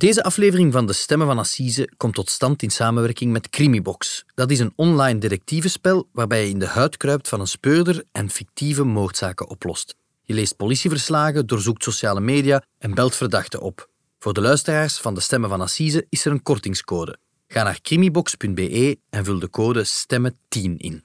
[0.00, 4.24] Deze aflevering van De Stemmen van Assise komt tot stand in samenwerking met Crimibox.
[4.34, 8.30] Dat is een online detectivespel waarbij je in de huid kruipt van een speurder en
[8.30, 9.96] fictieve moordzaken oplost.
[10.22, 13.88] Je leest politieverslagen, doorzoekt sociale media en belt verdachten op.
[14.18, 17.18] Voor de luisteraars van De Stemmen van Assise is er een kortingscode.
[17.48, 21.04] Ga naar crimibox.be en vul de code STEMMEN10 in.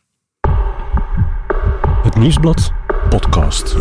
[2.04, 2.72] Het Nieuwsblad
[3.10, 3.74] podcast.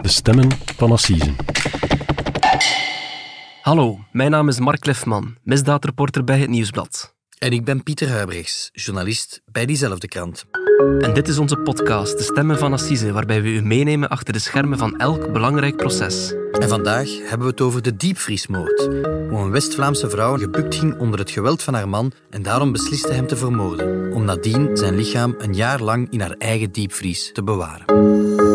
[0.00, 1.34] De stemmen van Assise.
[3.64, 7.14] Hallo, mijn naam is Mark Lefman, misdaadreporter bij Het Nieuwsblad.
[7.38, 10.44] En ik ben Pieter Huibrechts, journalist bij diezelfde krant.
[10.98, 14.38] En dit is onze podcast, De Stemmen van Assise, waarbij we u meenemen achter de
[14.38, 16.34] schermen van elk belangrijk proces.
[16.52, 18.80] En vandaag hebben we het over de diepvriesmoord.
[19.30, 23.12] Hoe een West-Vlaamse vrouw gebukt ging onder het geweld van haar man en daarom besliste
[23.12, 24.12] hem te vermoorden.
[24.12, 28.53] Om nadien zijn lichaam een jaar lang in haar eigen diepvries te bewaren.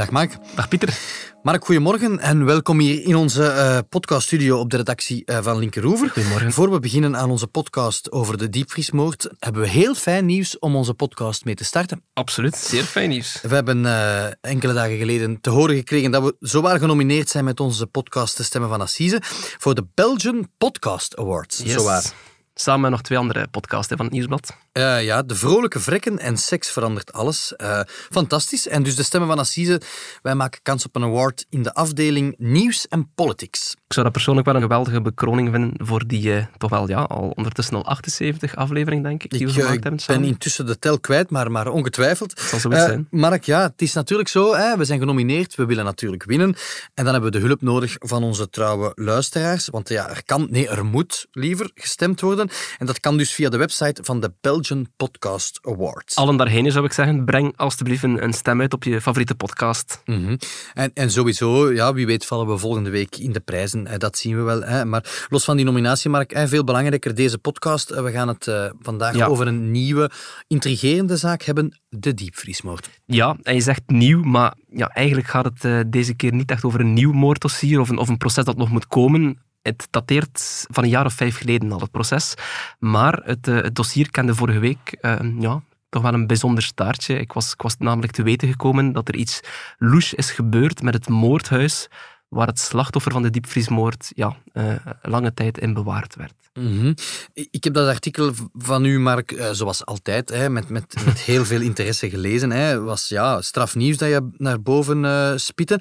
[0.00, 0.36] Dag Mark.
[0.54, 0.98] Dag Pieter.
[1.42, 6.10] Mark, goedemorgen en welkom hier in onze uh, podcaststudio op de redactie uh, van Linkeroever.
[6.10, 6.52] Goedemorgen.
[6.52, 10.76] Voor we beginnen aan onze podcast over de diepvriesmoord, hebben we heel fijn nieuws om
[10.76, 12.04] onze podcast mee te starten.
[12.12, 13.40] Absoluut, zeer fijn nieuws.
[13.42, 17.60] We hebben uh, enkele dagen geleden te horen gekregen dat we zowaar genomineerd zijn met
[17.60, 19.18] onze podcast De Stemmen van Assise
[19.58, 21.58] voor de Belgian Podcast Awards.
[21.58, 21.72] Yes.
[21.72, 22.12] Zowaar.
[22.54, 24.56] Samen met nog twee andere podcasts van het Nieuwsblad.
[24.72, 27.54] Uh, ja, de vrolijke vrekken en seks verandert alles.
[27.56, 28.68] Uh, fantastisch.
[28.68, 29.80] En dus de stemmen van Assise,
[30.22, 33.70] wij maken kans op een award in de afdeling Nieuws en Politics.
[33.70, 37.02] Ik zou dat persoonlijk wel een geweldige bekroning vinden voor die uh, toch wel ja,
[37.02, 40.66] al ondertussen al 78 aflevering, denk ik, die ik, we gemaakt hebben Ik ben intussen
[40.66, 42.40] de tel kwijt, maar, maar ongetwijfeld.
[42.40, 43.06] Zal zoiets zijn.
[43.10, 46.54] Mark, ja, het is natuurlijk zo, hè, we zijn genomineerd, we willen natuurlijk winnen.
[46.94, 49.68] En dan hebben we de hulp nodig van onze trouwe luisteraars.
[49.68, 52.48] Want ja, er kan, nee, er moet liever gestemd worden.
[52.78, 56.16] En dat kan dus via de website van de Belgian Podcast Awards.
[56.16, 60.02] Allen daarheen zou ik zeggen, breng alstublieft een, een stem uit op je favoriete podcast.
[60.04, 60.38] Mm -hmm.
[60.74, 63.86] en, en sowieso, ja, wie weet vallen we volgende week in de prijzen.
[63.86, 64.62] Hè, dat zien we wel.
[64.62, 64.84] Hè.
[64.84, 67.90] Maar los van die nominatie, Mark, hè, veel belangrijker deze podcast.
[67.90, 69.26] We gaan het uh, vandaag ja.
[69.26, 70.10] over een nieuwe,
[70.46, 71.80] intrigerende zaak hebben.
[71.88, 72.90] De diepvriesmoord.
[73.06, 76.64] Ja, en je zegt nieuw, maar ja, eigenlijk gaat het uh, deze keer niet echt
[76.64, 80.66] over een nieuw moorddossier of een, of een proces dat nog moet komen het dateert
[80.70, 82.34] van een jaar of vijf geleden al, het proces.
[82.78, 87.18] Maar het, het dossier kende vorige week uh, ja, toch wel een bijzonder staartje.
[87.18, 89.40] Ik was, ik was namelijk te weten gekomen dat er iets
[89.78, 91.88] louche is gebeurd met het moordhuis
[92.28, 96.34] waar het slachtoffer van de diepvriesmoord ja, uh, lange tijd in bewaard werd.
[96.54, 96.94] Mm -hmm.
[97.32, 101.44] Ik heb dat artikel van u, Mark, uh, zoals altijd, hè, met, met, met heel
[101.44, 102.50] veel interesse gelezen.
[102.50, 105.80] Het was ja, strafnieuws dat je naar boven uh, spitte.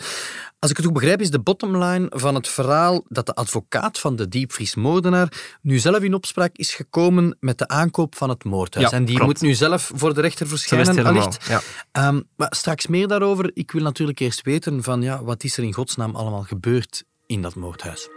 [0.60, 4.16] Als ik het goed begrijp, is de bottomline van het verhaal dat de advocaat van
[4.16, 8.90] de diepvriesmoordenaar nu zelf in opspraak is gekomen met de aankoop van het moordhuis.
[8.90, 9.32] Ja, en die klopt.
[9.32, 11.48] moet nu zelf voor de rechter verschijnen, allicht.
[11.48, 12.08] Ja.
[12.08, 13.52] Um, maar straks meer daarover.
[13.54, 17.42] Ik wil natuurlijk eerst weten van, ja, wat is er in godsnaam allemaal gebeurd in
[17.42, 18.10] dat moordhuis.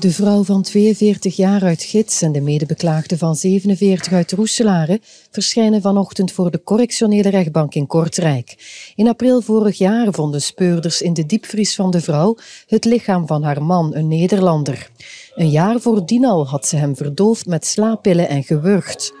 [0.00, 5.00] De vrouw van 42 jaar uit Gids en de medebeklaagde van 47 uit Roeselare
[5.30, 8.54] verschijnen vanochtend voor de correctionele rechtbank in Kortrijk.
[8.94, 13.42] In april vorig jaar vonden speurders in de diepvries van de vrouw het lichaam van
[13.42, 14.90] haar man, een Nederlander.
[15.34, 19.12] Een jaar voordien al had ze hem verdoofd met slaappillen en gewurgd.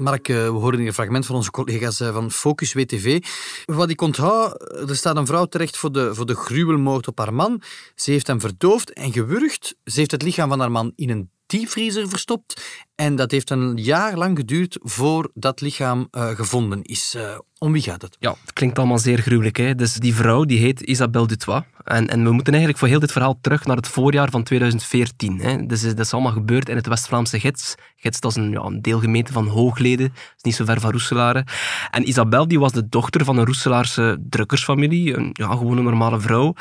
[0.00, 3.24] Mark, we horen hier een fragment van onze collega's van Focus WTV.
[3.64, 7.34] Wat ik onthoud, er staat een vrouw terecht voor de, voor de gruwelmoord op haar
[7.34, 7.62] man.
[7.94, 9.74] Ze heeft hem verdoofd en gewurgd.
[9.84, 12.62] Ze heeft het lichaam van haar man in een diepvriezer verstopt.
[13.00, 17.14] En dat heeft een jaar lang geduurd voor dat lichaam uh, gevonden is.
[17.16, 18.16] Uh, om wie gaat het?
[18.18, 19.56] Ja, het klinkt allemaal zeer gruwelijk.
[19.56, 19.74] Hè?
[19.74, 21.62] Dus die vrouw die heet Isabelle Dutois.
[21.84, 25.40] En, en we moeten eigenlijk voor heel dit verhaal terug naar het voorjaar van 2014.
[25.40, 25.66] Hè?
[25.66, 27.74] Dus dat is allemaal gebeurd in het West-Vlaamse Gids.
[27.96, 30.08] Gids dat is een, ja, een deelgemeente van Hoogleden.
[30.08, 31.44] Dat is niet zo ver van Roeselare.
[31.90, 35.16] En Isabelle die was de dochter van een Roeselaarse drukkersfamilie.
[35.16, 36.54] Een, ja, gewoon normale vrouw.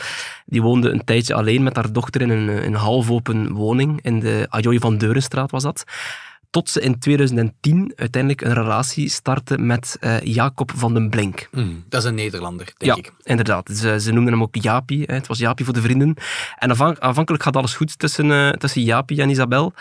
[0.45, 3.99] Die woonde een tijdje alleen met haar dochter in een, een halfopen woning.
[4.01, 5.85] In de Ajoy van Deurenstraat was dat
[6.49, 11.47] tot ze in 2010 uiteindelijk een relatie startte met uh, Jacob van den Blink.
[11.51, 13.13] Mm, dat is een Nederlander, denk ja, ik.
[13.23, 13.69] inderdaad.
[13.73, 15.03] Ze, ze noemden hem ook Jaapie.
[15.05, 15.13] Hè.
[15.13, 16.15] Het was Jaapie voor de vrienden.
[16.57, 19.73] En aanvank, aanvankelijk gaat alles goed tussen, uh, tussen Jaapie en Isabel.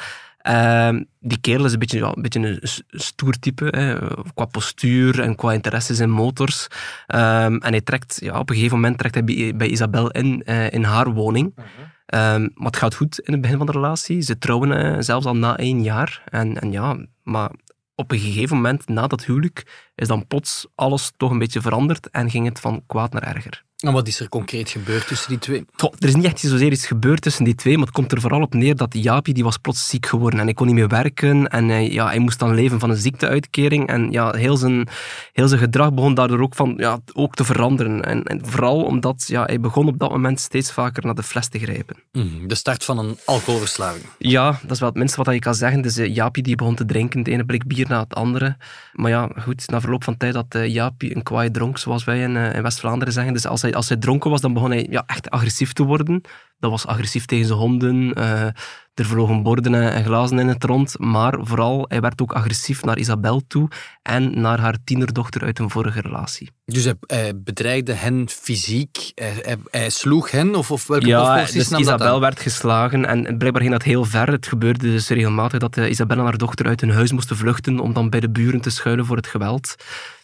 [0.42, 0.88] Uh,
[1.20, 2.60] die kerel is een beetje, ja, een, beetje een
[2.90, 3.98] stoer type, hè,
[4.34, 6.66] qua postuur en qua interesses in motors.
[7.06, 10.42] Um, en hij trekt, ja, op een gegeven moment trekt hij bij, bij Isabel in,
[10.44, 11.52] uh, in haar woning.
[11.56, 11.64] -huh.
[12.14, 14.20] Um, maar het gaat goed in het begin van de relatie.
[14.20, 16.22] Ze trouwen uh, zelfs al na één jaar.
[16.24, 17.50] En, en ja, maar
[17.94, 22.10] op een gegeven moment, na dat huwelijk, is dan plots alles toch een beetje veranderd
[22.10, 23.66] en ging het van kwaad naar erger.
[23.78, 25.64] En wat is er concreet gebeurd tussen die twee?
[25.98, 28.42] er is niet echt zozeer iets gebeurd tussen die twee, maar het komt er vooral
[28.42, 31.48] op neer dat Jaapie die was plots ziek geworden en hij kon niet meer werken
[31.48, 34.88] en hij, ja, hij moest dan leven van een ziekteuitkering en ja, heel, zijn,
[35.32, 38.04] heel zijn gedrag begon daardoor ook, van, ja, ook te veranderen.
[38.04, 41.48] En, en vooral omdat ja, hij begon op dat moment steeds vaker naar de fles
[41.48, 41.96] te grijpen.
[42.12, 44.04] Mhm, de start van een alcoholverslaving.
[44.18, 45.80] Ja, dat is wel het minste wat je kan zeggen.
[45.80, 48.56] Dus uh, Jaapie die begon te drinken, het ene blik bier na het andere.
[48.92, 52.22] Maar ja, goed, na verloop van tijd dat uh, Jaapie een kwaai dronk, zoals wij
[52.22, 53.32] in, uh, in West-Vlaanderen zeggen.
[53.32, 56.20] Dus als hij, als hij dronken was, dan begon hij ja, echt agressief te worden.
[56.58, 58.18] Dat was agressief tegen zijn honden.
[58.18, 58.42] Uh,
[58.94, 60.98] er vlogen borden en glazen in het rond.
[60.98, 63.68] Maar vooral, hij werd ook agressief naar Isabel toe
[64.02, 66.50] en naar haar tienerdochter uit een vorige relatie.
[66.70, 69.12] Dus hij, hij bedreigde hen fysiek?
[69.14, 70.54] Hij, hij, sloeg hen?
[70.54, 74.30] Of, of welke ja, dus Isabel werd geslagen en blijkbaar ging dat heel ver.
[74.30, 77.80] Het gebeurde dus regelmatig dat uh, Isabel en haar dochter uit hun huis moesten vluchten
[77.80, 79.74] om dan bij de buren te schuilen voor het geweld.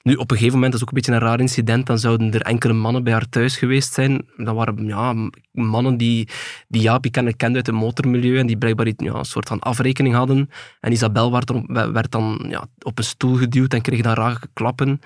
[0.03, 2.33] Nu, op een gegeven moment, dat is ook een beetje een raar incident, dan zouden
[2.33, 4.27] er enkele mannen bij haar thuis geweest zijn.
[4.37, 6.29] Dat waren ja, mannen die,
[6.69, 10.15] die Jaapie kende, kende uit het motormilieu en die blijkbaar ja, een soort van afrekening
[10.15, 10.51] hadden.
[10.81, 14.39] En Isabel werd, er, werd dan ja, op een stoel geduwd en kreeg dan rare
[14.53, 15.01] klappen.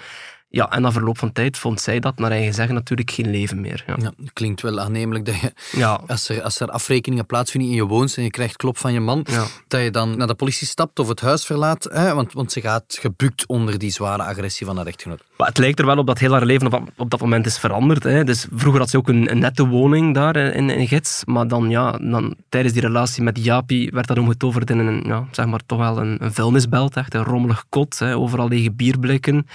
[0.50, 3.60] Ja, en na verloop van tijd vond zij dat, naar eigen zeggen, natuurlijk geen leven
[3.60, 3.84] meer.
[3.86, 3.96] Ja.
[3.98, 6.00] ja klinkt wel aannemelijk dat je, ja.
[6.06, 9.00] als, er, als er afrekeningen plaatsvinden in je woonst en je krijgt klop van je
[9.00, 9.26] man,
[9.68, 12.60] dat je dan naar de politie stapt of het huis verlaat, hè, want, want ze
[12.60, 15.22] gaat gebukt onder die zware agressie van haar echtgenoot.
[15.36, 17.58] Maar het lijkt er wel op dat heel haar leven op, op dat moment is
[17.58, 18.02] veranderd.
[18.02, 18.24] Hè.
[18.24, 21.70] Dus vroeger had ze ook een, een nette woning daar in, in Gids, maar dan,
[21.70, 25.60] ja, dan tijdens die relatie met Japi werd dat omgetoverd in een, ja, zeg maar,
[25.66, 29.46] toch wel een, een vuilnisbelt, echt een rommelig kot, hè, overal lege bierblikken.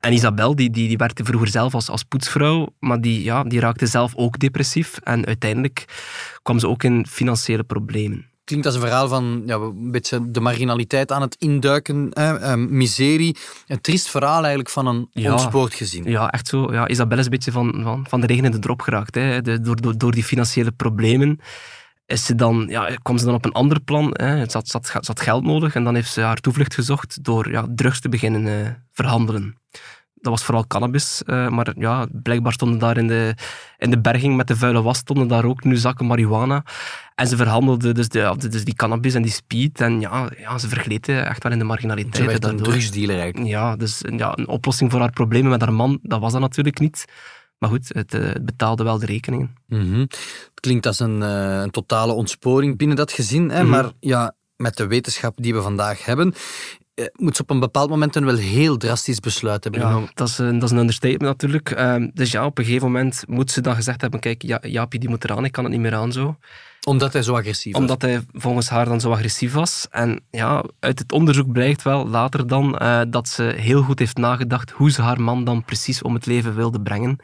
[0.00, 3.60] En Isabel, die, die, die werkte vroeger zelf als, als poetsvrouw, maar die, ja, die
[3.60, 4.98] raakte zelf ook depressief.
[5.02, 5.84] En uiteindelijk
[6.42, 10.40] kwam ze ook in financiële problemen klinkt als een verhaal van ja, een beetje de
[10.40, 13.36] marginaliteit aan het induiken, ehm, miserie.
[13.66, 16.04] Een triest verhaal eigenlijk van een ja, ontspoord gezin.
[16.04, 16.72] Ja, echt zo.
[16.72, 19.14] Ja, Isabel is een beetje van, van, van de regen in de drop geraakt.
[19.14, 19.42] Hè.
[19.42, 21.40] De, door, door, door die financiële problemen
[22.06, 24.10] is ze dan, ja, kwam ze dan op een ander plan.
[24.12, 24.50] Hè.
[24.50, 27.66] Ze, had, ze, had, geld nodig en dan heeft ze haar toevlucht gezocht door ja,
[27.74, 29.56] drugs te beginnen uh, verhandelen.
[30.26, 33.34] Dat was vooral cannabis, uh, maar ja, blijkbaar stonden daar in de,
[33.78, 36.64] in de berging met de vuile was stonden daar ook nu zakken marihuana.
[37.14, 39.80] En ze verhandelden dus, de, dus die cannabis en die speed.
[39.80, 42.16] En ja, ja ze vergleten echt wel in de marginaliteit.
[42.16, 43.50] Ze werd een drugsdealer eigenlijk.
[43.50, 46.78] Ja, dus ja, een oplossing voor haar problemen met haar man, dat was dat natuurlijk
[46.78, 47.04] niet.
[47.58, 49.56] Maar goed, het, eh, het betaalde wel de rekeningen.
[49.66, 53.50] Mm Het klinkt als een, uh, een, totale ontsporing binnen dat gezin.
[53.50, 53.62] Hè?
[53.62, 53.70] Mhm.
[53.70, 56.38] Maar ja, met de wetenschap die we vandaag hebben, eh,
[57.12, 60.10] moet ze op een bepaald moment een wel heel drastisch besluit hebben genomen.
[60.14, 61.70] dat is, een, dat is een understatement natuurlijk.
[61.70, 65.00] Uh, dus ja, op een gegeven moment moet ze dan gezegd hebben, kijk, ja, Jaapie
[65.00, 66.36] die moet eraan, ik kan het niet meer aan zo.
[66.86, 67.80] Omdat hij zo agressief was?
[67.80, 69.86] Omdat hij volgens haar dan zo agressief was.
[69.90, 74.16] En ja, uit het onderzoek blijkt wel later dan uh, dat ze heel goed heeft
[74.16, 77.16] nagedacht hoe ze haar man dan precies om het leven wilde brengen.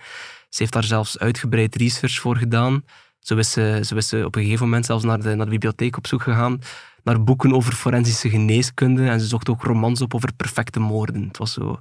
[0.49, 2.85] Ze heeft daar zelfs uitgebreid research voor gedaan.
[3.19, 5.53] Zo is ze, zo is ze op een gegeven moment zelfs naar de, naar de
[5.53, 6.61] bibliotheek op zoek gegaan
[7.05, 11.27] naar boeken over forensische geneeskunde en ze zocht ook romans op over perfecte moorden.
[11.27, 11.81] Het was zo...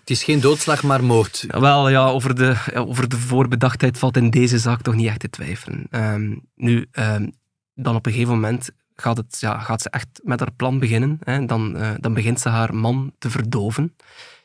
[0.00, 1.44] Het is geen doodslag, maar moord.
[1.48, 5.30] Wel, ja, over de, over de voorbedachtheid valt in deze zaak toch niet echt te
[5.30, 5.86] twijfelen.
[5.90, 7.28] Ehm, nu, ehm,
[7.74, 11.18] dan op een gegeven moment gaat, het, ja, gaat ze echt met haar plan beginnen.
[11.20, 11.44] Hè.
[11.44, 13.94] Dan, uh, dan begint ze haar man te verdoven.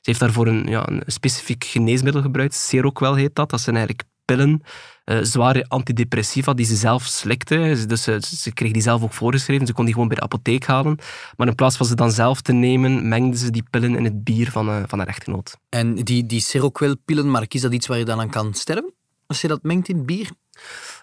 [0.06, 2.54] Ze heeft daarvoor een, ja, een specifiek geneesmiddel gebruikt.
[2.54, 3.50] Seroquel heet dat.
[3.50, 4.62] Dat zijn eigenlijk pillen,
[5.06, 7.86] uh, zware antidepressiva die ze zelf slikte.
[7.88, 9.68] Dus ze, ze, kreeg die zelf ook voorgeschreven.
[9.68, 10.98] Ze kon die gewoon bij de apotheek halen.
[11.38, 14.24] Maar in plaats van ze dan zelf te nemen, mengde ze die pillen in het
[14.24, 15.58] bier van, uh, van haar echtgenoot.
[15.70, 18.94] En die, die Seroquel-pillen, Mark, is dat iets waar je dan aan kan sterven?
[19.28, 20.30] Als je dat mengt in bier?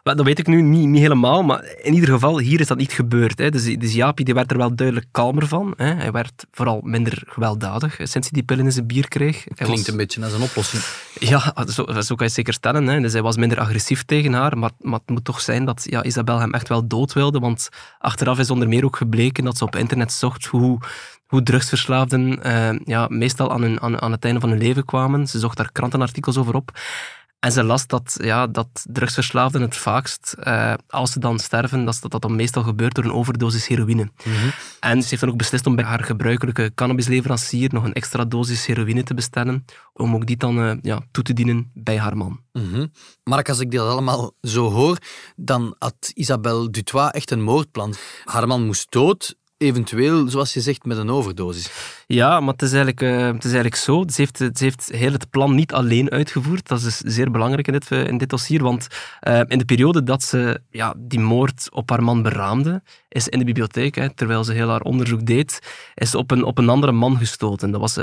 [0.03, 2.93] Dat weet ik nu niet, niet helemaal, maar in ieder geval, hier is dat niet
[2.93, 3.39] gebeurd.
[3.39, 3.51] Hè.
[3.51, 5.75] Dus, dus Jaapie die werd er wel duidelijk kalmer van.
[5.77, 5.95] Hè.
[5.95, 9.45] Hij werd vooral minder gewelddadig sinds hij die pillen in zijn bier kreeg.
[9.45, 10.83] Hij Klinkt een beetje als een oplossing.
[11.19, 12.87] Ja, zo, zo kan je zeker stellen.
[12.87, 13.01] Hè.
[13.01, 16.03] Dus hij was minder agressief tegen haar, maar, maar het moet toch zijn dat ja,
[16.03, 19.65] Isabel hem echt wel dood wilde, want achteraf is onder meer ook gebleken dat ze
[19.65, 20.79] op internet zocht hoe
[21.33, 25.27] hoe drugsverslaafden uh, ja, meestal aan, hun, aan, aan het einde van hun leven kwamen.
[25.27, 26.71] Ze zocht daar krantenartikels over op.
[27.43, 31.99] En ze las dat, ja, dat drugsverslaafden het vaakst, uh, als ze dan sterven, dat
[32.09, 34.11] dat, dan meestal gebeurt door een overdosis heroïne.
[34.25, 34.49] Mhm.
[34.81, 38.67] En ze heeft dan ook beslist om bij haar gebruikelijke cannabisleverancier nog een extra dosis
[38.67, 42.41] heroïne te bestellen, om ook die dan uh, ja, toe te dienen bij haar man.
[42.53, 42.91] Mm
[43.25, 44.99] Mark, als ik dit allemaal zo hoor,
[45.37, 47.95] dan had Isabelle Dutois echt een moordplan.
[48.25, 51.71] Haar man moest dood, eventueel, zoals je zegt, met een overdosis.
[52.07, 54.05] Ja, maar het is eigenlijk, uh, het is eigenlijk zo.
[54.07, 56.69] Ze heeft, ze heeft heel het plan niet alleen uitgevoerd.
[56.69, 58.63] Dat is zeer belangrijk in dit, eh, in dit dossier.
[58.63, 58.87] Want
[59.29, 63.39] uh, in de periode dat ze ja, die moord op haar man beraamde, is in
[63.39, 65.59] de bibliotheek, hè, terwijl ze heel haar onderzoek deed,
[65.95, 67.71] is ze op een, op een andere man gestoten.
[67.71, 67.99] Dat was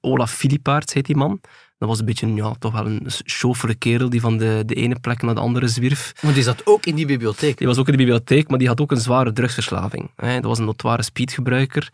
[0.00, 1.40] Olaf Filipaerts, heet die man.
[1.78, 4.98] Dat was een beetje, ja, toch wel een chauffele kerel die van de, de ene
[5.00, 6.12] plek naar de andere zwierf.
[6.22, 7.58] Maar die zat ook in die bibliotheek?
[7.58, 10.10] Die was ook in de bibliotheek, maar die had ook een zware drugsverslaving.
[10.16, 11.90] Dat was een notoire speedgebruiker.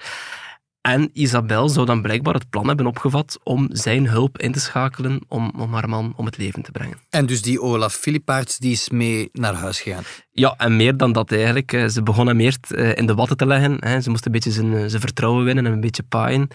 [0.83, 5.21] En Isabel zou dan blijkbaar het plan hebben opgevat om zijn hulp in te schakelen
[5.29, 6.99] om, om haar man om het leven te brengen.
[7.11, 10.03] En dus die Olaf Filipaerts die is mee naar huis gegaan?
[10.33, 11.85] Ja, en meer dan dat eigenlijk.
[11.89, 14.03] Ze begon hem eerst eh, in de watten te leggen.
[14.03, 16.49] Ze moest een beetje zijn, eh, zijn vertrouwen winnen en een beetje paaien.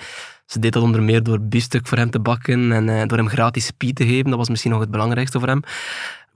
[0.46, 3.30] Ze deed dat onder meer door biefstuk voor hem te bakken en eh, door hem
[3.30, 4.30] gratis speed te geven.
[4.30, 5.62] Dat was misschien nog het belangrijkste voor hem.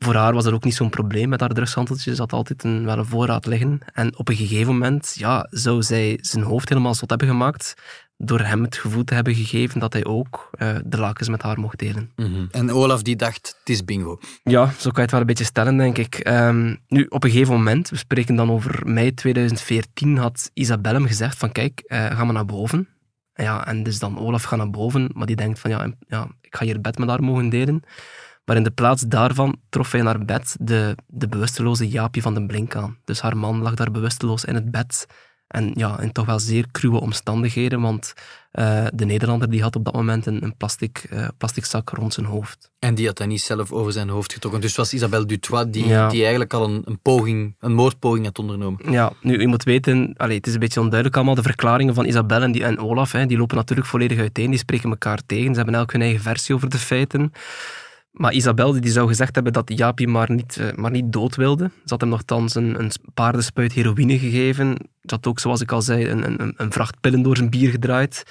[0.03, 2.15] Voor haar was er ook niet zo'n probleem met haar drugshandeltje.
[2.15, 3.79] Ze had altijd een, wel een voorraad liggen.
[3.93, 7.73] En op een gegeven moment ja, zou zij zijn hoofd helemaal zot hebben gemaakt
[8.17, 11.59] door hem het gevoel te hebben gegeven dat hij ook uh, de lakens met haar
[11.59, 12.11] mocht delen.
[12.15, 12.45] Mhm.
[12.51, 14.19] En Olaf die dacht, het is bingo.
[14.43, 16.27] Ja, zo kan je het wel een beetje stellen, denk ik.
[16.27, 21.07] Um, nu, op een gegeven moment, we spreken dan over mei 2014, had Isabelle hem
[21.07, 22.87] gezegd van kijk, uh, ga maar naar boven.
[23.33, 26.55] Ja, en dus dan Olaf gaat naar boven, maar die denkt van ja, ja, ik
[26.55, 27.83] ga hier het bed met haar mogen delen.
[28.45, 32.33] Maar in de plaats daarvan trof hij in haar bed de, de bewusteloze Jaapje van
[32.33, 32.97] den Blink aan.
[33.03, 35.07] Dus haar man lag daar bewusteloos in het bed.
[35.51, 38.13] En ja, in toch wel zeer cruwe omstandigheden, want
[38.53, 42.13] uh, de Nederlander die had op dat moment een, een plastic, uh, plastic zak rond
[42.13, 42.71] zijn hoofd.
[42.79, 44.61] En die had hij niet zelf over zijn hoofd getrokken.
[44.61, 48.39] Dus het was Isabelle Dutois die, die eigenlijk al een, een, poging, een moordpoging had
[48.39, 48.91] ondernomen.
[48.91, 52.05] Ja, nu, je moet weten, allez, het is een beetje onduidelijk allemaal, de verklaringen van
[52.05, 55.49] Isabelle en, die, en Olaf, hè, die lopen natuurlijk volledig uiteen, die spreken elkaar tegen,
[55.49, 57.31] ze hebben elk hun eigen versie over de feiten.
[58.11, 61.71] Maar Isabel die zou gezegd hebben dat Jaapie maar niet, eh, maar niet dood wilde.
[61.73, 64.75] Ze had hem nogthans een, een paardenspuit heroïne gegeven.
[65.01, 67.71] Ze had ook, zoals ik al zei, een, een, een vracht pillen door zijn bier
[67.71, 68.23] gedraaid.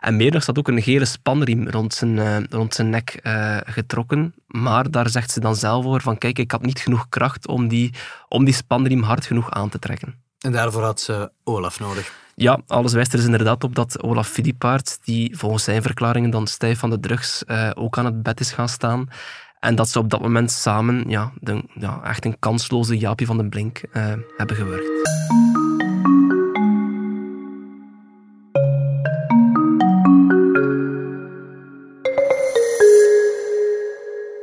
[0.00, 3.56] En meer nog, zat ook een gele spanriem rond zijn, uh, rond zijn nek uh,
[3.64, 4.34] getrokken.
[4.46, 7.68] Maar daar zegt ze dan zelf over van kijk, ik had niet genoeg kracht om
[7.68, 7.94] die,
[8.28, 10.14] om die spanriem hard genoeg aan te trekken.
[10.38, 12.12] En daarvoor had ze Olaf nodig.
[12.40, 16.46] Ja, alles wijst er dus inderdaad op dat Olaf Filipaert, die volgens zijn verklaringen dan
[16.46, 19.08] stijf van de drugs, uh, ook aan het bed is gaan staan.
[19.60, 23.36] En dat ze op dat moment samen ja, de, ja, echt een kansloze Jaapje van
[23.36, 24.86] den Blink uh, hebben gewerkt.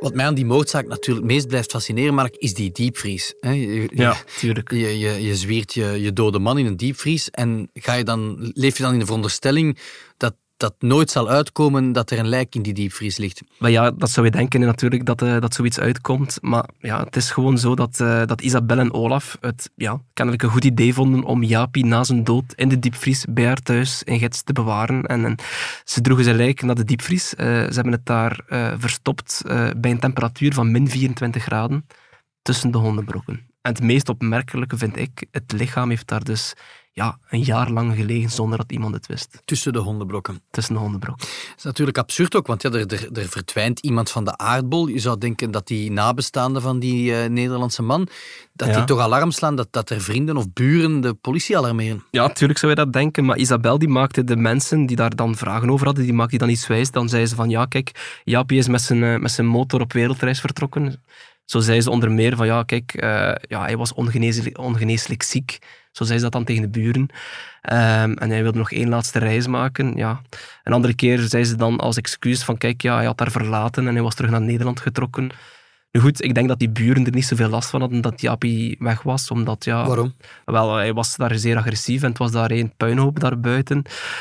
[0.06, 3.34] Wat mij aan die moordzaak natuurlijk meest blijft fascineren, Mark, is die diepvries.
[3.40, 4.70] Je, ja, tuurlijk.
[4.70, 8.50] Je, je, je zwiert je, je dode man in een diepvries en ga je dan,
[8.54, 9.78] leef je dan in de veronderstelling
[10.16, 13.42] dat dat nooit zal uitkomen dat er een lijk in die diepvries ligt.
[13.58, 16.38] Maar ja, dat zou je denken natuurlijk dat, uh, dat zoiets uitkomt.
[16.40, 20.42] Maar ja, het is gewoon zo dat, uh, dat Isabel en Olaf het ja, kennelijk
[20.42, 24.02] een goed idee vonden om Japi na zijn dood in de diepvries bij haar thuis
[24.02, 25.02] in Gets te bewaren.
[25.02, 25.36] En, en
[25.84, 27.34] ze droegen zijn lijk naar de diepvries.
[27.34, 28.40] Uh, ze hebben het daar
[28.78, 29.42] verstopt
[29.76, 31.86] bij een temperatuur van min 24 graden
[32.42, 33.34] tussen de hondenbrokken.
[33.62, 36.54] En het meest opmerkelijke vind ik, het lichaam heeft daar dus
[36.96, 39.42] ja, een jaar lang gelegen zonder dat iemand het wist.
[39.44, 40.40] Tussen de hondenbrokken.
[40.50, 41.26] Tussen de hondenbrokken.
[41.26, 44.86] Dat is natuurlijk absurd ook, want ja, er, er, er verdwijnt iemand van de aardbol.
[44.86, 48.08] Je zou denken dat die nabestaanden van die uh, Nederlandse man,
[48.52, 52.04] dat die toch alarm slaan, dat, dat er vrienden of buren de politie alarmeren.
[52.10, 55.36] Ja, natuurlijk zou je dat denken, maar Isabel die maakte de mensen die daar dan
[55.36, 56.90] vragen over hadden, die maakte die dan iets wijs.
[56.90, 59.92] Dan zei ze van, ja kijk, Jaapie is met zijn, uh, met zijn motor op
[59.92, 61.02] wereldreis vertrokken.
[61.44, 65.58] Zo zei ze onder meer van, ja kijk, uh, ja, hij was ongeneeslijk, ongeneeslijk ziek.
[65.96, 67.00] Zo zei ze dat dan tegen de buren.
[67.02, 69.96] Um, en hij wilde nog één laatste reis maken.
[69.96, 70.20] Ja.
[70.64, 73.86] Een andere keer zei ze dan als excuus van kijk, ja, hij had daar verlaten
[73.86, 75.30] en hij was terug naar Nederland getrokken.
[75.96, 78.76] Nu goed, ik denk dat die buren er niet zoveel last van hadden dat Japi
[78.78, 79.30] weg was.
[79.30, 80.14] Omdat, ja, Waarom?
[80.44, 83.76] Wel, hij was daar zeer agressief en het was daar één puinhoop daarbuiten.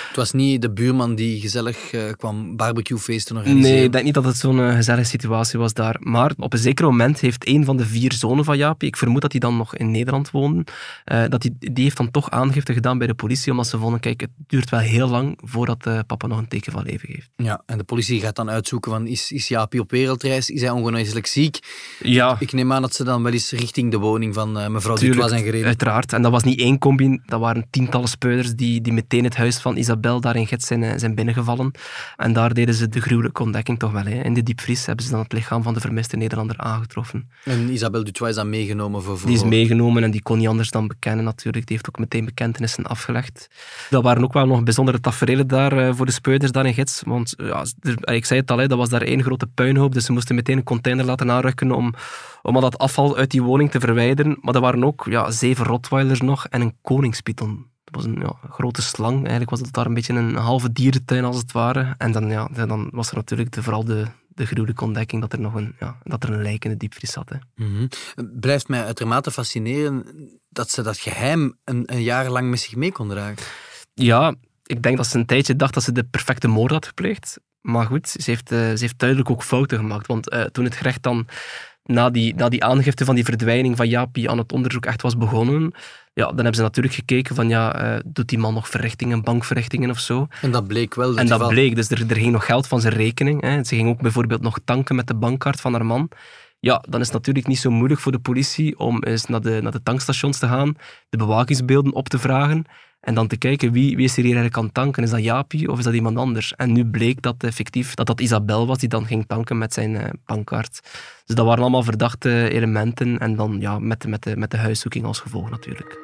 [0.08, 3.72] Het was niet de buurman die gezellig uh, kwam barbecuefeesten organiseren?
[3.72, 5.96] Nee, ik denk niet dat het zo'n uh, gezellige situatie was daar.
[6.00, 9.22] Maar op een zeker moment heeft een van de vier zonen van Japi, ik vermoed
[9.22, 10.66] dat hij dan nog in Nederland woonde,
[11.12, 14.00] uh, dat die, die heeft dan toch aangifte gedaan bij de politie, omdat ze vonden,
[14.00, 17.30] kijk, het duurt wel heel lang voordat papa nog een teken van leven geeft.
[17.36, 20.50] Ja, en de politie gaat dan uitzoeken van, is, is Japi op wereldreis?
[20.50, 21.64] Is hij ongeneeslijk ziek?
[22.00, 22.36] Ja.
[22.40, 25.30] Ik, neem aan dat ze dan wel eens richting de woning van uh, mevrouw Dutois
[25.30, 25.68] zijn gereden.
[25.68, 26.14] Uiteraard.
[26.14, 29.58] En dat was niet één combi, dat waren tientallen speuders die, die meteen het huis
[29.58, 31.72] van Isabel daar in zijn, eh, zijn binnengevallen.
[32.18, 34.04] En daar deden ze de gruwelijke ontdekking toch wel.
[34.04, 34.24] Hè.
[34.24, 37.30] In de diepvries hebben ze dan het lichaam van de vermiste Nederlander aangetroffen.
[37.44, 39.20] En Isabel Dutois is dan meegenomen voor.
[39.26, 41.66] Die is meegenomen en die kon niet anders dan bekennen natuurlijk.
[41.68, 43.48] Die heeft ook meteen bekentenissen afgelegd.
[43.90, 47.02] Dat waren ook wel nog bijzondere tafereelen daar uh, voor de speuders daar in Gets.
[47.06, 47.66] Want ja,
[48.14, 49.94] ik zei het al, hè, dat was daar één grote puinhoop.
[49.94, 51.26] Dus ze moesten meteen een container laten
[51.72, 51.94] om
[52.46, 54.38] om al dat afval uit die woning te verwijderen.
[54.42, 57.66] Maar er waren ook ja, zeven Rottweilers nog en een koningspython.
[57.84, 59.16] was een ja, grote slang.
[59.16, 61.96] Eigenlijk was het daar een beetje een halve dierentuin als het ware.
[61.98, 65.40] En dan, ja, dan was er natuurlijk de, vooral de, de gruwelijke ontdekking dat er
[65.40, 67.30] nog een, ja, dat er een lijk in de diepvries zat.
[67.30, 67.66] Hè.
[67.66, 70.06] Mm Het blijft mij uitermate fascineren
[70.50, 73.44] dat ze dat geheim een, een jaar lang met zich mee kon dragen.
[73.94, 74.36] Ja,
[74.66, 77.40] ik denk dat ze een tijdje dacht dat ze de perfecte moord had gepleegd.
[77.66, 80.08] Maar goed, ze heeft, uh, ze heeft duidelijk ook fouten gemaakt.
[80.08, 81.28] Want uh, toen het gerecht dan
[81.84, 85.18] na die, na die aangifte van die verdwijning van Japi aan het onderzoek echt was
[85.18, 85.74] begonnen,
[86.14, 89.90] ja, dan hebben ze natuurlijk gekeken van, ja, uh, doet die man nog verrichtingen, bankverrichtingen
[89.90, 90.28] of zo?
[90.42, 91.18] En dat bleek wel.
[91.18, 93.42] En dat bleek, dus er, er ging nog geld van zijn rekening.
[93.42, 93.64] Hè.
[93.64, 96.10] Ze ging ook bijvoorbeeld nog tanken met de bankkaart van haar man.
[96.60, 99.60] Ja, dan is het natuurlijk niet zo moeilijk voor de politie om eens naar de,
[99.62, 100.76] naar de tankstations te gaan,
[101.10, 102.66] de bewakingsbeelden op te vragen
[103.06, 105.04] en dan te kijken wie, wie is er hier eigenlijk aan tanken.
[105.04, 106.56] Is dat Jaapie of is dat iemand anders?
[106.56, 110.20] En nu bleek dat effectief dat dat Isabel was die dan ging tanken met zijn
[110.26, 110.80] bankkaart.
[111.26, 113.20] Dus dat waren allemaal verdachte elementen.
[113.20, 116.04] En dan ja, met, de, met, de, met de huiszoeking als gevolg natuurlijk.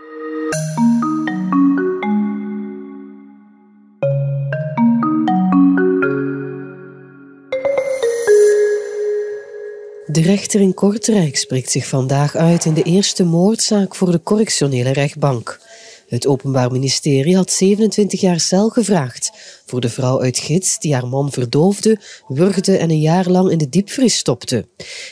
[10.05, 14.91] De rechter in Kortrijk spreekt zich vandaag uit in de eerste moordzaak voor de correctionele
[14.91, 15.60] rechtbank.
[16.12, 19.32] Het Openbaar Ministerie had 27 jaar cel gevraagd
[19.65, 23.58] voor de vrouw uit Gids die haar man verdoofde, wurgde en een jaar lang in
[23.58, 24.68] de diepvries stopte.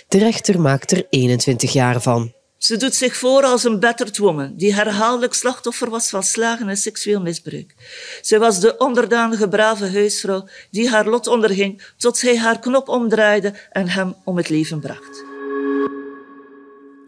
[0.07, 2.33] De rechter maakt er 21 jaar van.
[2.57, 6.77] Ze doet zich voor als een battered woman die herhaaldelijk slachtoffer was van slagen en
[6.77, 7.75] seksueel misbruik.
[8.21, 13.53] Zij was de onderdanige brave huisvrouw die haar lot onderging tot zij haar knop omdraaide
[13.71, 15.28] en hem om het leven bracht.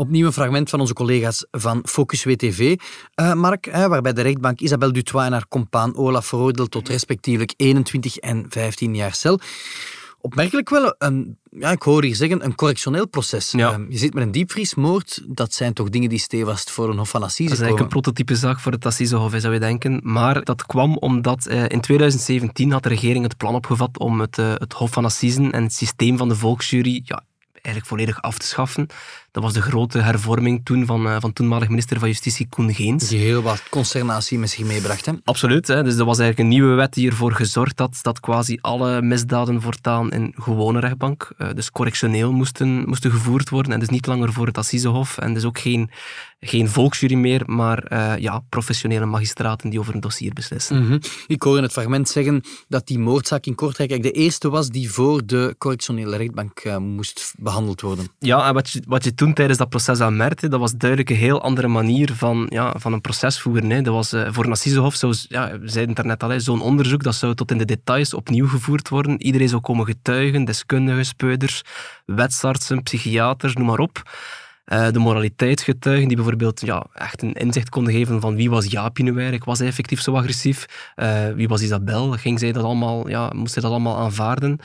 [0.01, 2.75] Opnieuw een fragment van onze collega's van Focus WTV, uh,
[3.15, 8.17] eh, Mark, waarbij de rechtbank Isabel Dutois en haar compaan Olaf veroordeelt tot respectievelijk 21
[8.17, 9.39] en 15 jaar cel.
[10.21, 13.51] Opmerkelijk wel, een, ja, ik hoor hier zeggen, een correctioneel proces.
[13.51, 13.77] Ja.
[13.77, 17.09] Uh, je zit met een diepvriesmoord, dat zijn toch dingen die stevast voor een hof
[17.09, 19.99] van assise Dat is eigenlijk een prototype zaak voor het assisehof, zou je denken.
[20.03, 24.37] Maar dat kwam omdat uh, in 2017 had de regering het plan opgevat om het,
[24.37, 27.23] uh, het hof van assisen en het systeem van de volksjury ja,
[27.61, 28.87] eigenlijk volledig af te schaffen.
[29.31, 33.07] Dat was de grote hervorming toen van, uh, van toenmalig minister van Justitie Koen Geens.
[33.07, 35.05] Die heel wat consternatie met zich meebracht.
[35.05, 35.13] Hè?
[35.23, 35.67] Absoluut.
[35.67, 35.83] Hè.
[35.83, 39.61] Dus er was eigenlijk een nieuwe wet die ervoor gezorgd had dat quasi alle misdaden
[39.61, 43.71] voortaan in gewone rechtbank, uh, dus correctioneel, moesten, moesten gevoerd worden.
[43.71, 45.17] En dus niet langer voor het Assisehof.
[45.17, 45.89] En dus ook geen,
[46.39, 50.81] geen volksjury meer, maar uh, ja, professionele magistraten die over een dossier beslissen.
[50.81, 50.99] Mm -hmm.
[51.27, 54.91] Ik hoor in het fragment zeggen dat die moordzaak in Kortrijk de eerste was die
[54.91, 58.07] voor de correctionele rechtbank moest behandeld worden.
[58.19, 61.09] Ja, en wat je, wat je toen tijdens dat proces aan merkte, dat was duidelijk
[61.09, 63.69] een heel andere manier van, ja, van een proces voeren.
[63.69, 63.81] Hè.
[63.81, 67.35] Dat was, uh, voor een assisehof, zou, ja, zeiden het al, zo'n onderzoek dat zou
[67.35, 69.21] tot in de details opnieuw gevoerd worden.
[69.21, 71.61] Iedereen zou komen getuigen, deskundigen, speuders,
[72.05, 74.01] wetsartsen, psychiaters, noem maar op.
[74.65, 79.03] Uh, de moraliteitsgetuigen die bijvoorbeeld ja, echt een inzicht konden geven van wie was Jaapie
[79.03, 83.09] nu eigenlijk, was hij effectief zo agressief, uh, wie was Isabel, ging zij dat allemaal,
[83.09, 84.59] ja, moest zij dat allemaal aanvaarden.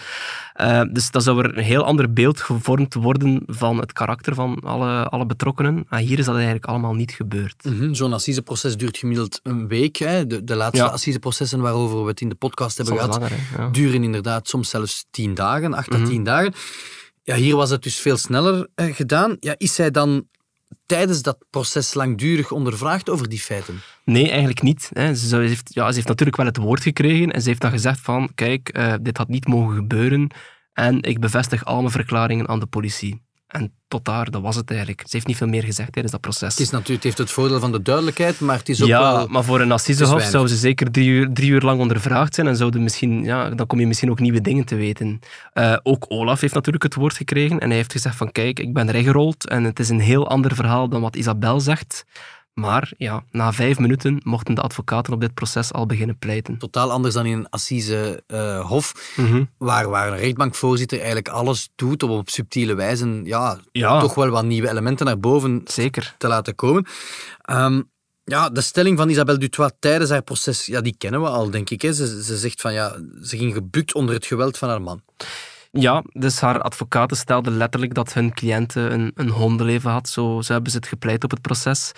[0.61, 4.61] Uh, dus dat zou er een heel ander beeld gevormd worden van het karakter van
[4.61, 5.87] alle, alle betrokkenen.
[5.89, 7.65] En hier is dat eigenlijk allemaal niet gebeurd.
[7.65, 7.95] Mm -hmm.
[7.95, 9.97] Zo'n assiseproces duurt gemiddeld een week.
[9.97, 10.27] Hè.
[10.27, 10.91] De, de laatste ja.
[10.91, 13.69] assiseprocessen waarover we het in de podcast hebben soms gehad, langer, ja.
[13.69, 16.07] duren inderdaad soms zelfs tien dagen, acht à Mhm.
[16.07, 16.53] tien dagen.
[17.27, 19.37] Ja, hier was het dus veel sneller eh, gedaan.
[19.41, 20.29] Ja, is zij dan
[20.87, 23.81] tijdens dat proces langdurig ondervraagd over die feiten?
[24.05, 24.91] Nee, eigenlijk niet.
[24.93, 25.15] Hè.
[25.15, 28.01] Ze, heeft, ja, ze heeft natuurlijk wel het woord gekregen en ze heeft dan gezegd
[28.01, 30.31] van, kijk, eh, dit had niet mogen gebeuren
[30.73, 33.26] en ik bevestig al mijn verklaringen aan de politie.
[33.47, 35.01] En tot daar, dat was het eigenlijk.
[35.01, 36.49] Ze heeft niet veel meer gezegd tijdens dat proces.
[36.49, 39.01] Het, is natuurlijk, het heeft het voordeel van de duidelijkheid, maar het is ook ja,
[39.01, 39.27] wel...
[39.27, 42.47] maar voor een assisehof is zou ze zeker drie uur, drie uur lang ondervraagd zijn
[42.47, 45.21] en zouden misschien, ja, dan kom je misschien ook nieuwe dingen te weten.
[45.53, 48.73] Eh, ook Olaf heeft natuurlijk het woord gekregen en hij heeft gezegd van kijk, ik
[48.73, 52.05] ben erin gerold en het is een heel ander verhaal dan wat Isabel zegt.
[52.61, 56.59] Maar ja, na vijf minuten mochten de advocaten op dit proces al beginnen pleiten.
[56.59, 59.45] Totaal anders dan in een assisehof, Mhm.
[59.59, 64.01] waar, waar een rechtbankvoorzitter eigenlijk alles doet om op subtiele wijze ja, Ja.
[64.01, 66.15] toch wel wat nieuwe elementen naar boven Zeker.
[66.19, 66.87] te laten komen.
[67.43, 67.83] Ehm,
[68.25, 71.71] ja, de stelling van Isabelle Dutois tijdens haar proces, ja, die kennen we al, denk
[71.71, 71.83] ik.
[71.83, 71.93] Hè.
[71.93, 75.03] Ze, ze zegt van, ja, ze ging gebukt onder het geweld van haar man.
[75.81, 80.09] Ja, dus haar advocaten stelden letterlijk dat hun cliënte een, een hondenleven had.
[80.09, 81.93] Zo, zo hebben ze het gepleit op het proces.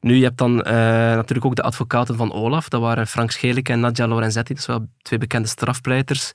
[0.00, 0.74] Nu, je hebt dan eh,
[1.14, 2.68] natuurlijk ook de advocaten van Olaf.
[2.68, 4.54] Dat waren Frank Schelik en Nadja Lorenzetti.
[4.54, 6.32] Dat zijn wel twee bekende strafpleiters.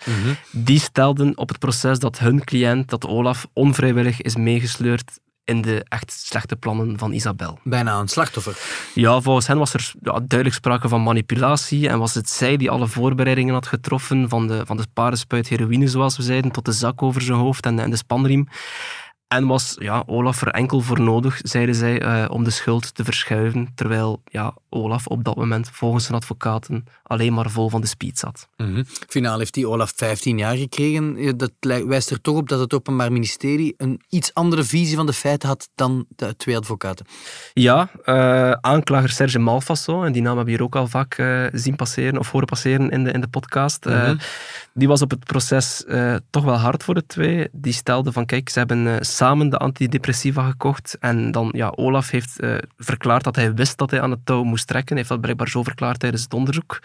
[0.52, 5.86] Die stelden op het proces dat hun cliënt, dat Olaf, onvrijwillig is meegesleurd in de
[5.88, 7.60] echt slechte plannen van Isabel.
[7.64, 8.58] Bijna een slachtoffer.
[8.94, 12.70] Ja, volgens hen was er ja, duidelijk sprake van manipulatie en was het zij die
[12.70, 16.72] alle voorbereidingen had getroffen van de, van de parenspuit heroïne, zoals we zeiden, tot de
[16.72, 18.48] zak over zijn hoofd en, en de spanriem.
[19.36, 23.04] En was ja, Olaf er enkel voor nodig, zeiden zij, uh, om de schuld te
[23.04, 23.68] verschuiven.
[23.76, 28.20] Terwijl ja, Olaf op dat moment volgens zijn advocaten alleen maar vol van de speed
[28.20, 28.48] zat.
[28.58, 31.38] Mm Finaal heeft die Olaf 15 jaar gekregen.
[31.38, 35.14] Dat wijst er toch op dat het Openbaar Ministerie een iets andere visie van de
[35.14, 37.06] feiten had dan de twee advocaten.
[37.54, 41.46] Ja, uh, aanklager Serge Malfasso, en die naam hebben we hier ook al vaak uh,
[41.52, 43.86] zien passeren of horen passeren in de, in de podcast.
[43.86, 44.18] Mm
[44.78, 45.84] die was op het proces
[46.30, 47.48] toch wel hard voor de twee.
[47.52, 50.98] Die stelde van, kijk, ze hebben samen de antidepressiva gekocht.
[51.00, 52.40] En dan, ja, Olaf heeft
[52.78, 54.88] verklaard dat hij wist dat hij aan het touw moest trekken.
[54.88, 56.80] Hij heeft dat blijkbaar zo verklaard tijdens het onderzoek.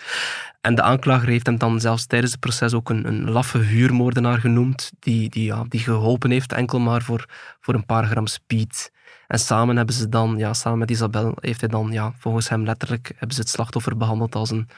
[0.61, 4.39] En de aanklager heeft hem dan zelfs tijdens het proces ook een, een laffe huurmoordenaar
[4.39, 7.27] genoemd, die, die, ja, die geholpen heeft enkel maar voor,
[7.61, 8.93] voor een paar gram speed.
[9.27, 12.65] En samen hebben ze dan, ja, samen met Isabel, heeft hij dan, ja, volgens hem
[12.65, 14.69] letterlijk, hebben ze het slachtoffer behandeld als een,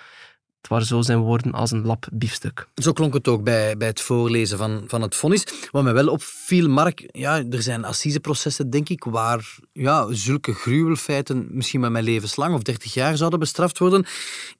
[0.68, 2.68] het zo zijn woorden als een lap biefstuk.
[2.74, 5.44] Zo klonk het ook bij, bij het voorlezen van, van het vonnis.
[5.70, 11.46] Wat mij wel opviel, Mark, ja, er zijn assiseprocessen, denk ik, waar ja, zulke gruwelfeiten
[11.50, 14.06] misschien met mijn levenslang of 30 jaar zouden bestraft worden.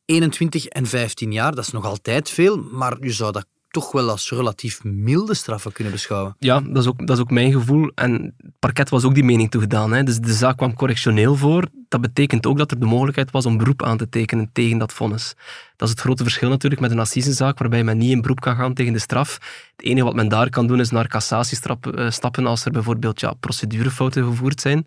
[0.05, 4.11] 21 en 15 jaar, dat is nog altijd veel, maar je zou dat toch wel
[4.11, 6.37] als relatief milde straffen kunnen beschouwen.
[6.39, 7.91] Ja, dat is ook, dat is ook mijn gevoel.
[7.95, 9.93] En het parket was ook die mening toegedaan.
[9.93, 10.03] Hè.
[10.03, 11.65] Dus de zaak kwam correctioneel voor.
[11.89, 14.93] Dat betekent ook dat er de mogelijkheid was om beroep aan te tekenen tegen dat
[14.93, 15.35] vonnis.
[15.77, 18.57] Dat is het grote verschil natuurlijk met een assisezaak, waarbij men niet in beroep kan
[18.57, 19.39] gaan tegen de straf.
[19.77, 23.21] Het enige wat men daar kan doen is naar cassatie eh, stappen als er bijvoorbeeld
[23.21, 24.87] ja, procedurefouten gevoerd zijn.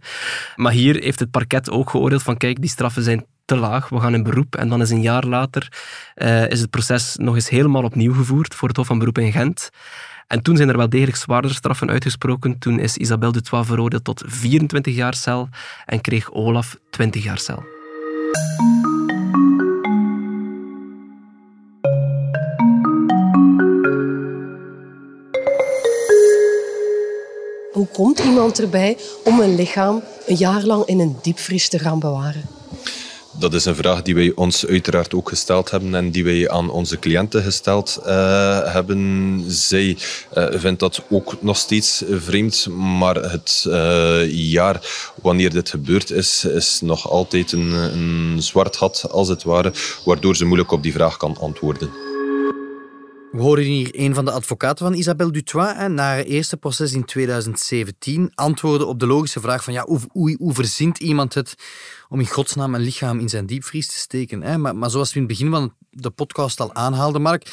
[0.56, 4.00] Maar hier heeft het parket ook geoordeeld van kijk, die straffen zijn te laag, we
[4.00, 4.56] gaan in beroep.
[4.56, 5.72] En dan is een jaar later
[6.16, 9.32] uh, is het proces nog eens helemaal opnieuw gevoerd voor het Hof van Beroep in
[9.32, 9.70] Gent.
[10.28, 12.60] En toen zijn er wel degelijk zwaardere straffen uitgesproken.
[12.60, 15.50] Toen is Isabelle Dutois veroordeeld tot 24 jaar cel
[15.86, 17.64] en kreeg Olaf 20 jaar cel.
[27.72, 32.00] Hoe komt iemand erbij om een lichaam een jaar lang in een diepvries te gaan
[32.00, 32.65] bewaren?
[33.40, 36.70] Dat is een vraag die wij ons uiteraard ook gesteld hebben en die wij aan
[36.70, 39.44] onze cliënten gesteld uh, hebben.
[39.48, 39.98] Zij
[40.38, 44.82] uh, vindt dat ook nog steeds vreemd, maar het uh, jaar
[45.22, 49.74] wanneer dit gebeurd is, is nog altijd een, een zwart gat, als het ware,
[50.06, 52.05] waardoor ze moeilijk op die vraag kan antwoorden.
[53.36, 56.94] We horen hier een van de advocaten van Isabelle Dutois en na haar eerste proces
[56.94, 61.56] in 2017 antwoordde op de logische vraag van ja, hoe, hoe, hoe verzint iemand het
[62.10, 64.62] om in godsnaam een lichaam in zijn diepvries te steken?
[64.62, 67.44] Maar, maar zoals we in het begin van de podcast al aanhaalden, Mark,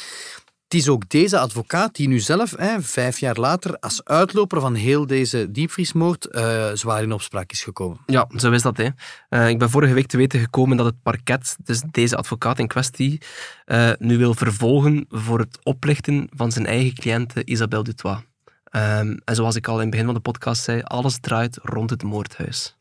[0.73, 4.75] het is ook deze advocaat die nu zelf, hè, vijf jaar later, als uitloper van
[4.75, 7.99] heel deze diepvriesmoord uh, zwaar in opspraak is gekomen.
[8.05, 8.77] Ja, zo is dat.
[8.77, 8.87] Hè.
[9.29, 12.67] Uh, ik ben vorige week te weten gekomen dat het parket, dus deze advocaat in
[12.67, 13.21] kwestie,
[13.65, 18.17] uh, nu wil vervolgen voor het oplichten van zijn eigen cliënte Isabelle Dutois.
[18.17, 21.89] Um, en zoals ik al in het begin van de podcast zei, alles draait rond
[21.89, 22.75] het moordhuis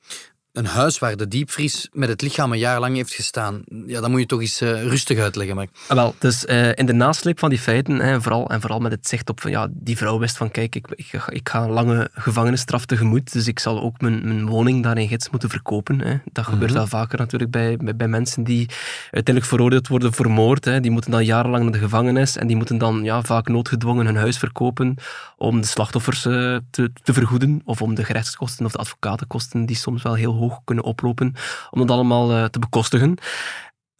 [0.53, 3.63] een huis waar de diepvries met het lichaam een jaar lang heeft gestaan.
[3.87, 5.57] Ja, dan moet je toch eens uh, rustig uitleggen.
[5.57, 5.67] Maar...
[5.89, 8.93] Ah, wel, dus uh, in de nasleep van die feiten, hè, vooral, en vooral met
[8.93, 11.71] het zicht op van ja, die vrouw wist van kijk, ik, ik, ik ga een
[11.71, 16.01] lange gevangenisstraf tegemoet, dus ik zal ook mijn, mijn woning daar in gids moeten verkopen.
[16.01, 16.17] Hè.
[16.33, 16.79] Dat gebeurt mhm.
[16.79, 18.69] wel vaker natuurlijk bij, bij, bij, mensen die
[19.03, 20.65] uiteindelijk veroordeeld worden voor moord.
[20.65, 20.81] Hè.
[20.81, 24.17] Die moeten dan jarenlang naar de gevangenis en die moeten dan ja, vaak noodgedwongen hun
[24.17, 24.95] huis verkopen
[25.37, 29.77] om de slachtoffers uh, te, te vergoeden of om de gerechtskosten of de advocatenkosten die
[29.77, 31.35] soms wel heel hoog kunnen oplopen,
[31.71, 33.19] om dat allemaal uh, te bekostigen.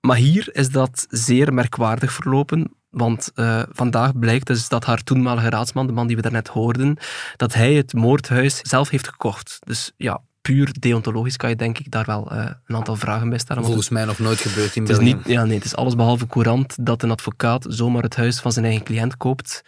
[0.01, 5.49] Maar hier is dat zeer merkwaardig verlopen, want uh, vandaag blijkt dus dat haar toenmalige
[5.49, 6.97] raadsman, de man die we daarnet hoorden,
[7.37, 9.59] dat hij het moordhuis zelf heeft gekocht.
[9.61, 13.39] Dus ja, puur deontologisch kan je denk ik daar wel uh, een aantal vragen bij
[13.39, 13.65] stellen.
[13.65, 15.19] Volgens mij nog nooit gebeurd in België.
[15.25, 18.65] Ja, nee, het is alles behalve courant dat een advocaat zomaar het huis van zijn
[18.65, 19.63] eigen cliënt koopt.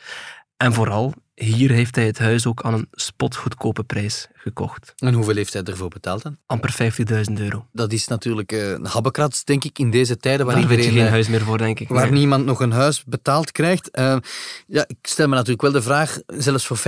[0.56, 4.92] En vooral, hier heeft hij het huis ook aan een spotgoedkope prijs gekocht.
[4.96, 6.36] En hoeveel heeft hij ervoor betaald dan?
[6.46, 6.92] Amper
[7.28, 7.66] 50.000 euro.
[7.72, 10.92] Dat is natuurlijk uh, een habbekrats, denk ik, in deze tijden waar Daar iedereen...
[10.92, 11.88] geen uh, huis meer voor, denk ik.
[11.88, 13.88] Waar niemand nog een huis betaald krijgt.
[13.98, 14.16] Uh,
[14.66, 16.78] ja, ik stel me natuurlijk wel de vraag, zelfs voor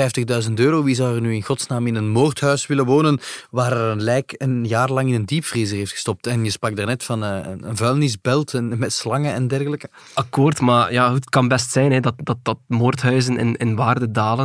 [0.46, 3.90] 50.000 euro, wie zou er nu in godsnaam in een moordhuis willen wonen waar er
[3.90, 6.26] een lijk een jaar lang in een diepvriezer heeft gestopt?
[6.26, 9.90] En je sprak daarnet van een vuilnisbelt en, met slangen en dergelijke.
[10.14, 14.10] Akkoord, maar ja, het kan best zijn hè, dat, dat, dat moordhuizen in, in waarde
[14.10, 14.35] dalen.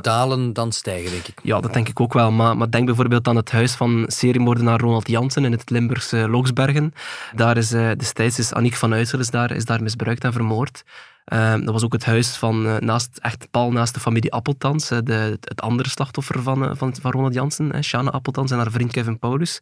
[0.00, 1.38] Dalen dan stijgen, denk ik.
[1.42, 2.30] Ja, dat denk ik ook wel.
[2.30, 6.94] Maar, maar denk bijvoorbeeld aan het huis van seriemoordenaar Ronald Jansen in het Limburgse Logsbergen.
[7.34, 10.84] Daar is uh, destijds is Aniek van Uysel is daar, is daar misbruikt en vermoord.
[11.32, 14.88] Uh, dat was ook het huis van, uh, naast, echt pal naast de familie Appeltans,
[14.88, 19.18] de, het andere slachtoffer van, van, van Ronald Jansen, Shana Appeltans en haar vriend Kevin
[19.18, 19.60] Paulus.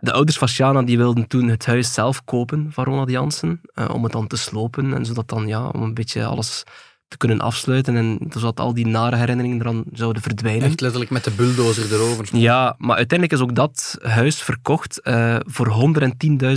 [0.00, 3.60] De ouders van Shana die wilden toen het huis zelf kopen van Ronald Jansen,
[3.92, 6.64] om het dan te slopen en zodat dan ja, om een beetje alles
[7.12, 10.62] te kunnen afsluiten en zodat al die nare herinneringen eraan zouden verdwijnen.
[10.62, 12.28] Echt letterlijk met de bulldozer erover.
[12.36, 15.92] Ja, maar uiteindelijk is ook dat huis verkocht uh, voor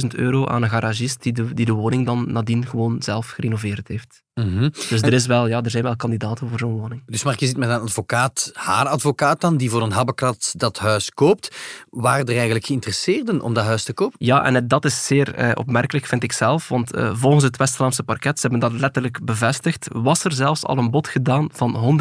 [0.01, 3.87] 110.000 euro aan een garagist die de, die de woning dan nadien gewoon zelf gerenoveerd
[3.87, 4.23] heeft.
[4.35, 4.69] Mhm.
[4.89, 7.03] Dus er, is wel, ja, er zijn wel kandidaten voor zo'n woning.
[7.05, 10.79] Dus Mark, je zit met een advocaat, haar advocaat dan, die voor een habbekrat dat
[10.79, 11.55] huis koopt.
[11.89, 14.15] Waren er eigenlijk geïnteresseerden om dat huis te kopen?
[14.19, 16.67] Ja, en dat is zeer uh, opmerkelijk, vind ik zelf.
[16.67, 20.77] Want uh, volgens het West-Vlaamse parket, ze hebben dat letterlijk bevestigd, was er zelfs al
[20.77, 21.99] een bod gedaan van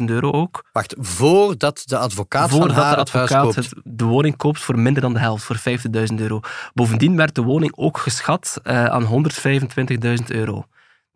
[0.00, 0.64] 110.000 euro ook.
[0.72, 4.78] Wacht, voordat de advocaat voordat van haar de advocaat het het, de woning koopt voor
[4.78, 6.40] minder dan de helft, voor 50.000 euro.
[6.74, 10.66] Bovendien werd de woning ook geschat uh, aan 125.000 euro.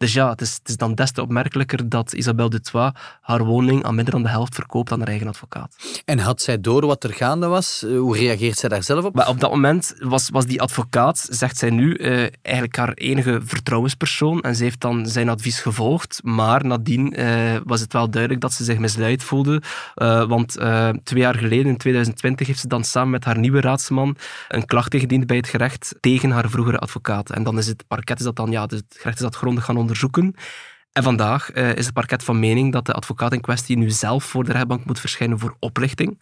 [0.02, 3.84] Dus ja, het is, het is, dan des te opmerkelijker dat Isabelle Dutois haar woning
[3.84, 5.76] aan minder dan de helft verkoopt aan haar eigen advocaat.
[6.04, 7.84] En had zij door wat er gaande was?
[7.84, 9.14] Eh, hoe reageert zij daar zelf op?
[9.14, 13.40] Maar op dat moment was, was die advocaat, zegt zij nu, uh, eigenlijk haar enige
[13.44, 14.40] vertrouwenspersoon.
[14.40, 16.20] En ze heeft dan zijn advies gevolgd.
[16.22, 19.62] Maar nadien uh, was het wel duidelijk dat ze zich misleid voelde.
[20.28, 20.52] want
[21.02, 24.16] twee jaar geleden, in 2020, heeft ze dan samen met haar nieuwe raadsman
[24.48, 27.30] een klacht ingediend bij het gerecht tegen haar vroegere advocaat.
[27.30, 29.76] En dan is het parket is dat dan, ja, het gerecht is dat grondig gaan
[29.76, 30.34] onderzoeken zoeken.
[30.92, 34.24] En vandaag uh, is het parket van mening dat de advocaat in kwestie nu zelf
[34.24, 36.20] voor de rechtbank moet verschijnen voor oplichting.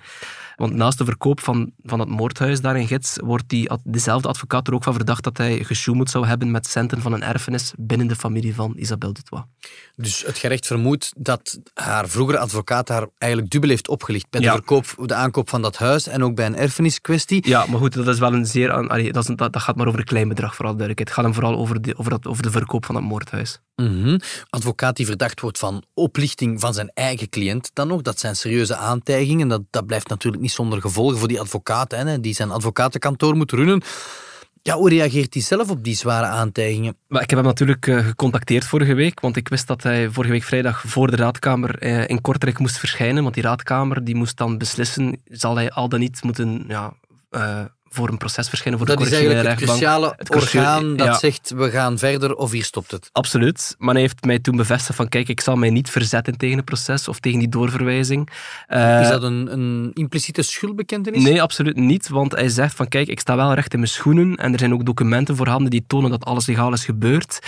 [0.56, 4.66] Want naast de verkoop van, van het moordhuis daar in Gids wordt die, dezelfde advocaat
[4.68, 8.06] er ook van verdacht dat hij gesjoemeld zou hebben met centen van een erfenis binnen
[8.06, 9.42] de familie van Isabelle Dutois.
[9.96, 14.46] Dus het gerecht vermoedt dat haar vroegere advocaat haar eigenlijk dubbel heeft opgelicht bij de,
[14.46, 14.52] Ja.
[14.52, 17.48] verkoop, de aankoop van dat huis en ook bij een erfeniskwestie.
[17.48, 18.70] Ja, maar goed, dat is wel een zeer...
[18.72, 21.08] allee, dat, is een- dat, dat gaat maar over een klein bedrag, vooral duidelijkheid.
[21.08, 23.58] Het gaat hem vooral over de, over, dat, over de verkoop van het moordhuis.
[23.76, 24.18] Mhm.
[24.60, 28.02] Advocaat die verdacht wordt van oplichting van zijn eigen cliënt dan nog.
[28.02, 29.48] Dat zijn serieuze aantijgingen.
[29.48, 33.52] Dat, dat blijft natuurlijk niet zonder gevolgen voor die advocaat, hè, die zijn advocatenkantoor moet
[33.52, 33.82] runnen.
[34.62, 36.96] Ja, hoe reageert hij zelf op die zware aantijgingen?
[37.08, 40.42] Ik heb hem natuurlijk eh, gecontacteerd vorige week, want ik wist dat hij vorige week
[40.42, 43.22] vrijdag voor de raadkamer eh, in Kortrijk moest verschijnen.
[43.22, 46.92] Want die raadkamer die moest dan beslissen, zal hij al dan niet moeten ja,
[47.30, 50.00] eh, voor een proces verschijnen voor Dat de is correctionele eigenlijk het rechtbank.
[50.00, 51.18] cruciale Het cruciale- orgaan dat ja.
[51.18, 53.08] zegt we gaan verder of hier stopt het.
[53.12, 53.74] Absoluut.
[53.78, 56.64] Maar hij heeft mij toen bevestigd van kijk, ik zal mij niet verzetten tegen het
[56.64, 58.28] proces of tegen die doorverwijzing.
[58.66, 61.22] Eh, Is dat een, een impliciete schuldbekentenis?
[61.22, 62.08] Nee, absoluut niet.
[62.08, 64.72] Want hij zegt van kijk, ik sta wel recht in mijn schoenen en er zijn
[64.72, 67.38] ook documenten voorhanden die tonen dat alles legaal is gebeurd.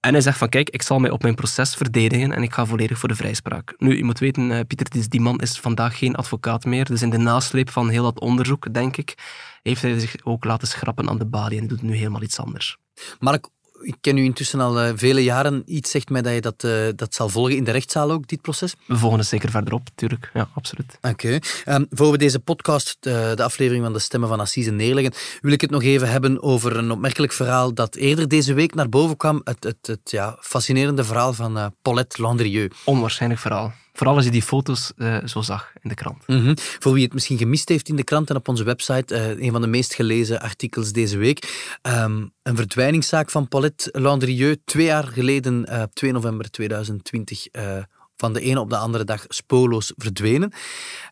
[0.00, 2.66] En hij zegt van kijk, ik zal mij op mijn proces verdedigen en ik ga
[2.66, 3.74] volledig voor de vrijspraak.
[3.78, 6.84] Nu, je moet weten, eh, Pieter, die- die man is vandaag geen advocaat meer.
[6.84, 9.14] Dus in de nasleep van heel dat onderzoek, denk ik,
[9.62, 12.76] heeft hij zich ook laten schrappen aan de balie en doet nu helemaal iets anders.
[13.18, 13.48] Mark,
[13.82, 15.62] ik ken u intussen al eh, vele jaren.
[15.66, 18.40] Iets zegt mij dat je dat, eh, dat zal volgen in de rechtszaal ook, dit
[18.40, 18.74] proces.
[18.86, 20.30] We volgen het zeker verderop, natuurlijk.
[20.34, 20.98] Ja, absoluut.
[21.00, 21.38] Oké.
[21.64, 25.52] Ehm, voor we deze podcast, de, de aflevering van de Stemmen van Assise neerleggen, wil
[25.52, 29.16] ik het nog even hebben over een opmerkelijk verhaal dat eerder deze week naar boven
[29.16, 29.40] kwam.
[29.44, 32.76] Het, het, het ja, fascinerende verhaal van eh, Paulette Landrieux.
[32.84, 33.72] Onwaarschijnlijk verhaal.
[34.00, 36.26] Vooral als je die foto's eh, zo zag in de krant.
[36.26, 36.54] Mhm.
[36.56, 39.52] Voor wie het misschien gemist heeft in de krant en op onze website, eh, een
[39.52, 41.68] van de meest gelezen artikels deze week.
[41.82, 47.76] Ehm, een verdwijningszaak van Paulette Landrieux, twee jaar geleden, eh, 2 november 2020, eh,
[48.20, 50.52] van de ene op de andere dag spoorloos verdwenen.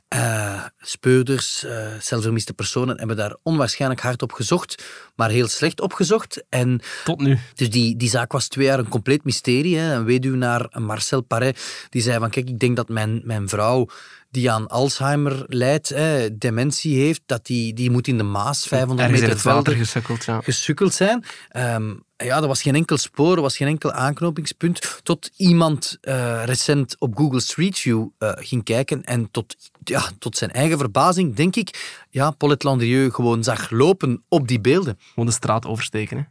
[0.09, 4.85] Eh, speurders, eh zelfvermiste personen hebben daar onwaarschijnlijk hard op gezocht,
[5.16, 6.44] maar heel slecht opgezocht.
[6.49, 7.38] En Tot nu.
[7.55, 9.77] dus die, die zaak was twee jaar een compleet mysterie.
[9.79, 9.94] Hè.
[9.94, 11.53] Een weduwnaar, Marcel Paré,
[11.90, 13.88] die zei van kijk, ik denk dat mijn, mijn vrouw
[14.31, 19.01] die aan Alzheimer lijdt, hè, dementie heeft, dat die, die moet in de Maas 500
[19.09, 20.41] Ergens in meter het water gesukkeld, ja.
[20.41, 21.25] gesukkeld zijn.
[21.49, 25.01] Ehm, ja, er was geen enkel spoor, er was geen enkel aanknopingspunt.
[25.03, 30.37] Tot iemand eh, recent op Google Street View eh, ging kijken en tot, ja, tot
[30.37, 34.99] zijn eigen verbazing, denk ik, ja, Paulette Landrieux gewoon zag lopen op die beelden.
[35.09, 36.17] Gewoon de straat oversteken.
[36.17, 36.23] Hè.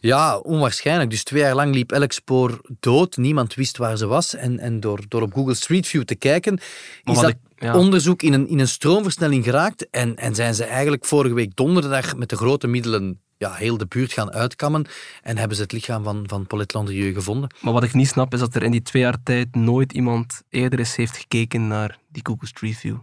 [0.00, 1.10] Ja, onwaarschijnlijk.
[1.10, 3.16] Dus twee jaar lang liep elk spoor dood.
[3.16, 4.34] Niemand wist waar ze was.
[4.34, 6.60] En, en door, door op Google Street View te kijken,
[7.04, 7.76] Maar is dat ik- ja.
[7.76, 9.90] onderzoek in een, in een stroomversnelling geraakt.
[9.90, 13.86] En, en zijn ze eigenlijk vorige week donderdag met de grote middelen ja, heel de
[13.86, 14.86] buurt gaan uitkammen.
[15.22, 17.54] En hebben ze het lichaam van, van Paulette Landrieux gevonden.
[17.60, 20.42] Maar wat ik niet snap, is dat er in die twee jaar tijd nooit iemand
[20.50, 22.96] eerder eens heeft gekeken naar die Google Street View.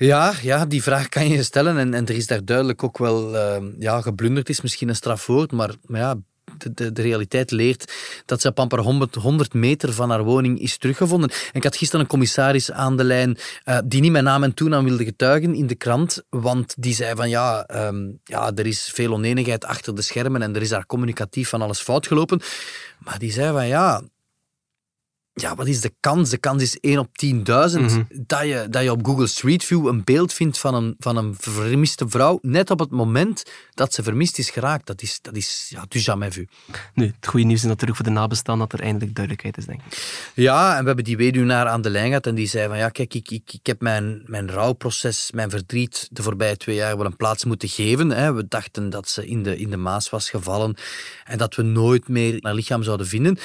[0.00, 1.78] Ja, ja, die vraag kan je stellen.
[1.78, 5.52] En, en er is daar duidelijk ook wel eh, ja, geblunderd, is misschien een strafwoord.
[5.52, 6.16] Maar, maar ja,
[6.58, 7.92] de, de, realiteit leert
[8.24, 11.30] dat ze op amper 100, 100 meter van haar woning is teruggevonden.
[11.30, 14.54] En ik had gisteren een commissaris aan de lijn eh, die niet mijn naam en
[14.54, 16.22] toenaam wilde getuigen in de krant.
[16.28, 20.54] Want die zei van ja, ehm, ja, er is veel oneenigheid achter de schermen en
[20.54, 22.40] er is daar communicatief van alles fout gelopen.
[22.98, 24.02] Maar die zei van ja,
[25.40, 26.30] ja, wat is de kans?
[26.30, 27.34] De kans is 1 op 10.000
[28.10, 31.34] dat, je, dat je op Google Street View een beeld vindt van een, van een
[31.38, 33.42] vermiste vrouw, net op het moment
[33.74, 34.86] dat ze vermist is geraakt.
[34.86, 36.46] Dat is, dat is ja, du jamais vu.
[36.94, 39.80] Nu, het goede nieuws is natuurlijk voor de nabestaanden dat er eindelijk duidelijkheid is, denk
[39.86, 40.30] ik.
[40.34, 42.88] Ja, en we hebben die weduwnaar aan de lijn gehad en die zei van ja,
[42.88, 47.06] kijk, ik, ik, ik heb mijn, mijn rouwproces, mijn verdriet de voorbije twee jaar wel
[47.06, 48.10] een plaats moeten geven.
[48.10, 48.34] Hè.
[48.34, 50.76] We dachten dat ze in de, in de Maas was gevallen
[51.24, 53.38] en dat we nooit meer haar lichaam zouden vinden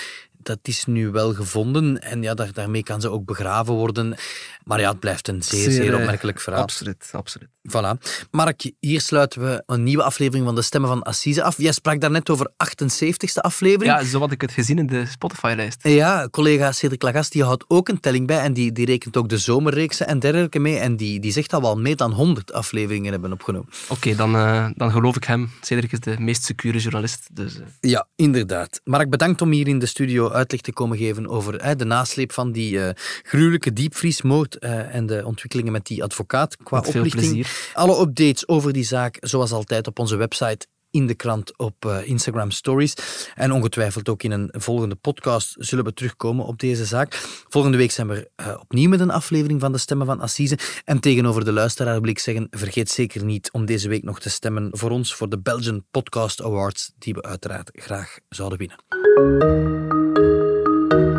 [0.43, 4.15] dat is nu wel gevonden en ja, daar, daarmee kan ze ook begraven worden.
[4.63, 6.61] Maar ja, het blijft een zeer, zeer, eh, opmerkelijk verhaal.
[6.61, 7.49] Absoluut, absoluut.
[7.69, 8.27] Voilà.
[8.31, 11.57] Mark, hier sluiten we een nieuwe aflevering van de Stemmen van Assise af.
[11.57, 13.99] Jij sprak daarnet over 78ste aflevering.
[13.99, 15.87] Ja, zo had ik het gezien in de Spotify-lijst.
[15.87, 19.29] Ja, collega Cedric Lagas die houdt ook een telling bij en die, die rekent ook
[19.29, 20.77] de zomerreeksen en dergelijke mee.
[20.77, 23.69] En die, die zegt dat we al meer dan 100 afleveringen hebben opgenomen.
[23.89, 25.51] Oké, dan, uh, dan geloof ik hem.
[25.61, 27.27] Cedric is de meest secure journalist.
[27.31, 27.63] Dus, uh...
[27.79, 28.81] Ja, inderdaad.
[28.83, 32.31] Mark, bedankt om hier in de studio uitleg te komen geven over uh, de nasleep
[32.31, 32.79] van die
[33.23, 37.71] gruwelijke diepvriesmoord en de ontwikkelingen met die advocaat qua met plezier.
[37.73, 42.07] Alle updates over die zaak, zoals altijd, op onze website in de krant op uh,
[42.07, 42.93] Instagram Stories.
[43.35, 47.13] En ongetwijfeld ook in een volgende podcast zullen we terugkomen op deze zaak.
[47.47, 50.57] Volgende week zijn we uh, opnieuw met een aflevering van de Stemmen van Assise.
[50.85, 54.29] En tegenover de luisteraar wil ik zeggen, vergeet zeker niet om deze week nog te
[54.29, 58.77] stemmen voor ons, voor de Belgian Podcast Awards, die we uiteraard graag zouden winnen.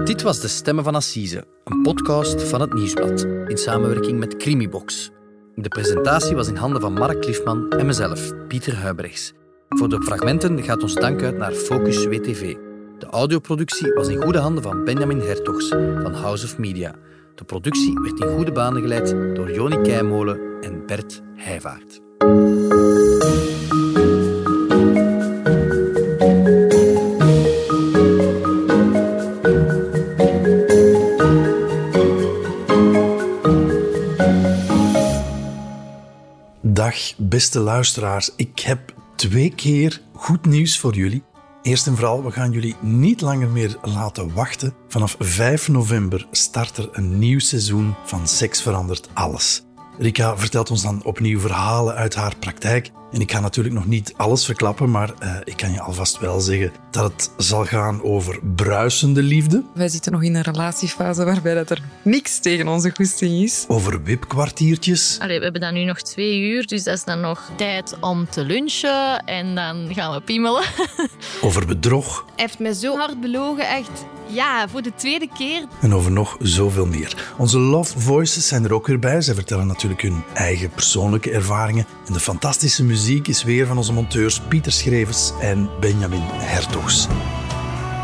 [0.05, 5.11] Dit was de Stemmen van Assise, een podcast van het Nieuwsblad, in samenwerking met Crimibox.
[5.55, 9.33] De presentatie was in handen van Mark Liefman en mezelf, Pieter Huibrechts.
[9.75, 12.57] Voor de fragmenten gaat ons dank uit naar Focus WTV.
[12.99, 15.69] De audioproductie was in goede handen van Benjamin Hertogs
[16.03, 16.95] van House of Media.
[17.35, 22.01] De productie werd in goede banen geleid door Joni Keimolen en Bert Heijvaart.
[36.61, 38.31] Dag, beste luisteraars.
[38.37, 38.93] Ik heb
[39.29, 41.23] twee keer goed nieuws voor jullie.
[41.63, 44.75] Eerst en vooral, we gaan jullie niet langer meer laten wachten.
[44.89, 49.63] Vanaf 5 november start er een nieuw seizoen van Seks verandert alles.
[49.99, 52.91] Rika vertelt ons dan opnieuw verhalen uit haar praktijk.
[53.14, 56.40] En ik ga natuurlijk nog niet alles verklappen, maar uh, ik kan je alvast wel
[56.40, 59.62] zeggen dat het zal gaan over bruisende liefde.
[59.74, 63.64] Wij zitten nog in een relatiefase waarbij dat er niks tegen onze goesting is.
[63.68, 65.18] Over wipkwartiertjes.
[65.20, 68.29] Allee, we hebben dan nu nog twee uur, dus dat is dan nog tijd om
[68.29, 70.64] te lunchen en dan gaan we piemelen.
[71.42, 72.24] over bedrog.
[72.27, 74.05] Hij heeft mij zo hard belogen, echt.
[74.27, 75.64] Ja, voor de tweede keer.
[75.81, 77.33] En over nog zoveel meer.
[77.37, 79.20] Onze Love Voices zijn er ook weer bij.
[79.20, 81.87] Zij vertellen natuurlijk hun eigen persoonlijke ervaringen.
[82.07, 87.09] En de fantastische muziek is weer van onze monteurs Pieter Schrevers en Benjamin Hertogs.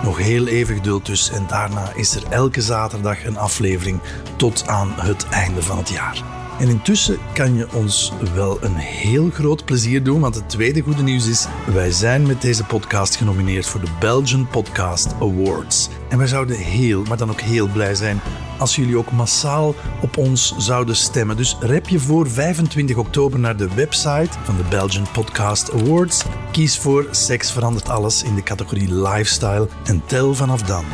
[0.03, 4.01] Nog heel even geduld dus en daarna is er elke zaterdag een aflevering
[4.37, 6.39] tot aan het einde van het jaar.
[6.61, 11.03] En intussen kan je ons wel een heel groot plezier doen, want het tweede goede
[11.03, 15.88] nieuws is: wij zijn met deze podcast genomineerd voor de Belgian Podcast Awards.
[16.09, 18.20] En wij zouden heel, maar dan ook heel blij zijn
[18.59, 21.37] als jullie ook massaal op ons zouden stemmen.
[21.37, 26.25] Dus rep je voor 25 oktober naar de website van de Belgian Podcast Awards.
[26.53, 30.85] Kies voor Seks verandert alles in de categorie Lifestyle en tel vanaf dan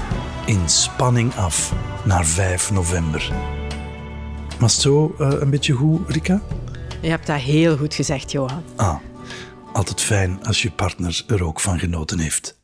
[0.45, 1.73] in spanning af
[2.05, 3.33] naar 5 november.
[4.59, 6.41] Was het zo uh, een beetje goed, Rika?
[7.01, 8.63] Je hebt dat heel goed gezegd, Johan.
[8.77, 8.97] Ah,
[9.73, 12.56] altijd fijn als je partner er ook van genoten heeft.